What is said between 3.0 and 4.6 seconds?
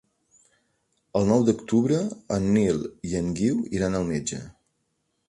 i en Guiu iran al metge.